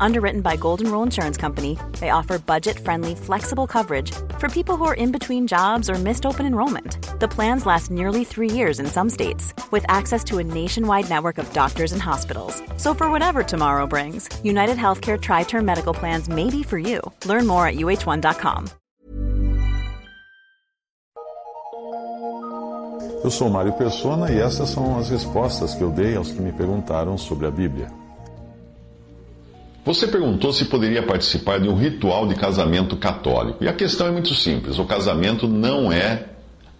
[0.00, 4.84] Underwritten by Golden Rule Insurance Company, they offer budget friendly, flexible coverage for people who
[4.84, 6.98] are in between jobs or missed open enrollment.
[7.20, 11.38] The plans last nearly three years in some states, with access to a nationwide network
[11.38, 12.62] of doctors and hospitals.
[12.76, 17.00] So, for whatever tomorrow brings, United Healthcare Tri Term Medical Plans may be for you.
[17.24, 18.66] Learn more at uh1.com.
[23.24, 26.52] Eu sou Mário Persona e essas são as respostas que eu dei aos que me
[26.52, 28.05] perguntaram sobre a Bíblia.
[29.86, 33.62] Você perguntou se poderia participar de um ritual de casamento católico.
[33.62, 36.24] E a questão é muito simples: o casamento não é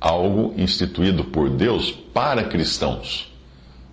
[0.01, 3.33] algo instituído por Deus para cristãos.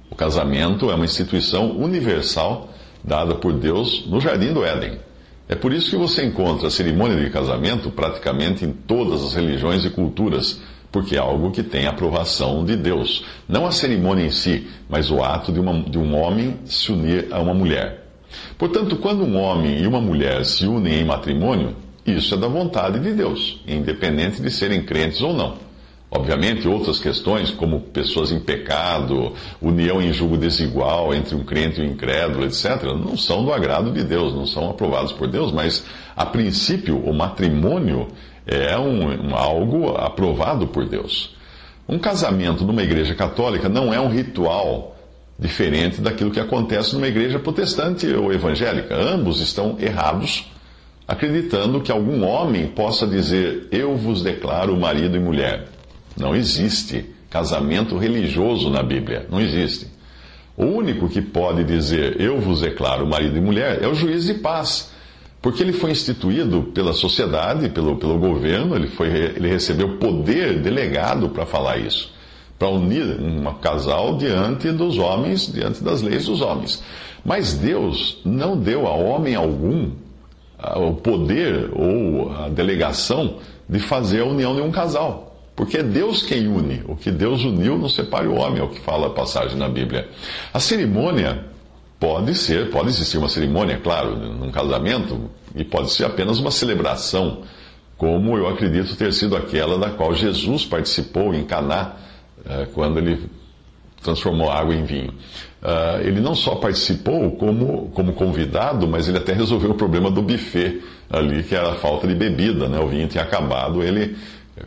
[0.09, 2.69] O casamento é uma instituição universal
[3.03, 4.97] dada por Deus no Jardim do Éden.
[5.47, 9.85] É por isso que você encontra a cerimônia de casamento praticamente em todas as religiões
[9.85, 10.59] e culturas,
[10.91, 13.23] porque é algo que tem aprovação de Deus.
[13.47, 17.27] Não a cerimônia em si, mas o ato de, uma, de um homem se unir
[17.29, 18.02] a uma mulher.
[18.57, 22.99] Portanto, quando um homem e uma mulher se unem em matrimônio, isso é da vontade
[22.99, 25.55] de Deus, independente de serem crentes ou não.
[26.15, 31.83] Obviamente, outras questões, como pessoas em pecado, união em julgo desigual entre um crente e
[31.83, 35.83] um incrédulo, etc., não são do agrado de Deus, não são aprovados por Deus, mas,
[36.15, 38.09] a princípio, o matrimônio
[38.45, 41.35] é um, um, algo aprovado por Deus.
[41.89, 44.92] Um casamento numa igreja católica não é um ritual
[45.37, 48.95] diferente daquilo que acontece numa igreja protestante ou evangélica.
[48.95, 50.51] Ambos estão errados,
[51.07, 55.67] acreditando que algum homem possa dizer: Eu vos declaro marido e mulher.
[56.17, 59.25] Não existe casamento religioso na Bíblia.
[59.29, 59.87] Não existe.
[60.55, 64.35] O único que pode dizer eu vos declaro marido e mulher é o juiz de
[64.35, 64.91] paz.
[65.41, 71.27] Porque ele foi instituído pela sociedade, pelo, pelo governo, ele, foi, ele recebeu poder delegado
[71.29, 72.13] para falar isso
[72.57, 76.83] para unir um casal diante dos homens, diante das leis dos homens.
[77.25, 79.91] Mas Deus não deu a homem algum
[80.75, 83.37] o poder ou a delegação
[83.67, 85.35] de fazer a união de um casal.
[85.55, 86.81] Porque é Deus quem une.
[86.87, 89.69] O que Deus uniu não separe o homem, é o que fala a passagem na
[89.69, 90.09] Bíblia.
[90.53, 91.45] A cerimônia
[91.99, 97.43] pode ser, pode existir uma cerimônia, claro, num casamento, e pode ser apenas uma celebração,
[97.97, 101.93] como eu acredito ter sido aquela da qual Jesus participou em Caná
[102.73, 103.29] quando ele
[104.03, 105.13] transformou água em vinho.
[105.61, 110.21] Uh, ele não só participou como, como convidado, mas ele até resolveu o problema do
[110.21, 112.79] buffet ali, que era a falta de bebida, né?
[112.79, 114.15] O vinho tinha acabado, ele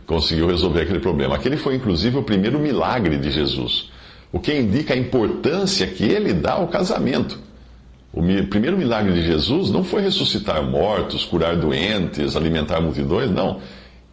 [0.05, 1.35] conseguiu resolver aquele problema.
[1.35, 3.89] Aquele foi, inclusive, o primeiro milagre de Jesus,
[4.31, 7.39] o que indica a importância que ele dá ao casamento.
[8.11, 13.59] O primeiro milagre de Jesus não foi ressuscitar mortos, curar doentes, alimentar multidões, não.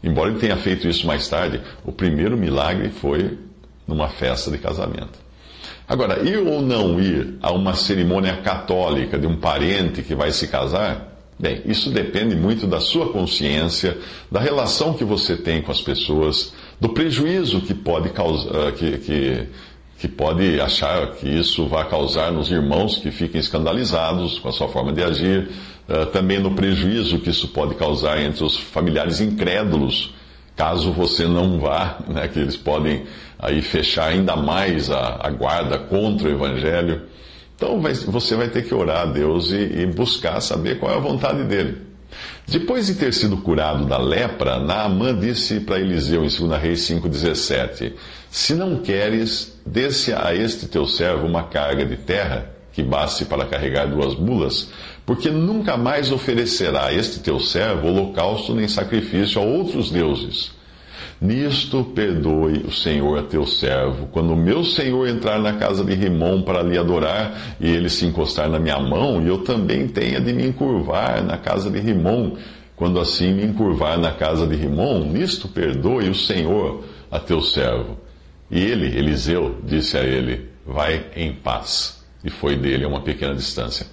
[0.03, 3.39] Embora ele tenha feito isso mais tarde, o primeiro milagre foi
[3.87, 5.25] numa festa de casamento.
[5.87, 10.49] Agora, ir ou não ir a uma cerimônia católica de um parente que vai se
[10.49, 13.99] casar, bem, isso depende muito da sua consciência,
[14.31, 19.47] da relação que você tem com as pessoas, do prejuízo que pode causar, que, que,
[19.99, 24.69] que pode achar que isso vai causar nos irmãos que fiquem escandalizados com a sua
[24.69, 25.51] forma de agir,
[25.87, 30.15] uh, também no prejuízo que isso pode causar entre os familiares incrédulos
[30.57, 33.05] caso você não vá, né, que eles podem
[33.39, 37.03] aí fechar ainda mais a, a guarda contra o Evangelho.
[37.57, 40.97] Então vai, você vai ter que orar a Deus e, e, buscar saber qual é
[40.97, 41.79] a vontade dele.
[42.47, 47.93] Depois de ter sido curado da lepra, Naamã disse para Eliseu em 2 Reis 5,17:
[48.31, 53.47] Se não queres, desce a este teu servo uma carga de terra que baste para
[53.47, 54.69] carregar duas mulas,
[55.07, 60.53] porque nunca mais oferecerá este teu servo holocausto nem sacrifício a outros deuses.
[61.21, 65.95] Nisto perdoe o Senhor a teu servo, quando o meu Senhor entrar na casa de
[65.95, 70.21] Rimon para lhe adorar, e ele se encostar na minha mão, e eu também tenha
[70.21, 72.37] de me encurvar na casa de Rimon,
[72.77, 77.99] quando assim me encurvar na casa de Rimon, nisto perdoe o Senhor a teu servo.
[78.51, 82.03] E ele, Eliseu, disse a ele: Vai em paz.
[82.23, 83.87] E foi dele a uma pequena distância.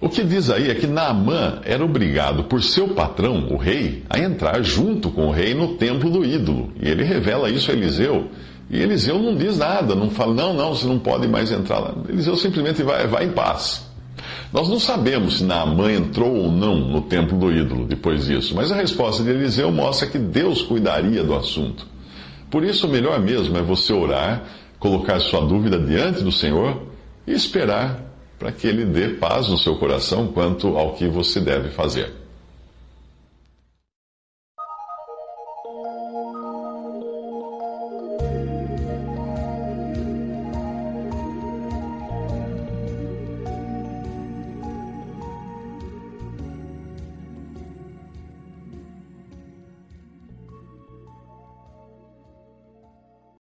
[0.00, 4.18] O que diz aí é que Naamã era obrigado por seu patrão, o rei, a
[4.18, 6.72] entrar junto com o rei no templo do ídolo.
[6.80, 8.30] E ele revela isso a Eliseu.
[8.70, 11.94] E Eliseu não diz nada, não fala, não, não, você não pode mais entrar lá.
[12.08, 13.86] Eliseu simplesmente vai, vai em paz.
[14.50, 18.72] Nós não sabemos se Naamã entrou ou não no templo do ídolo depois disso, mas
[18.72, 21.86] a resposta de Eliseu mostra que Deus cuidaria do assunto.
[22.50, 24.44] Por isso, o melhor mesmo é você orar,
[24.78, 26.82] colocar sua dúvida diante do Senhor
[27.26, 28.09] e esperar
[28.40, 32.10] para que ele dê paz no seu coração quanto ao que você deve fazer.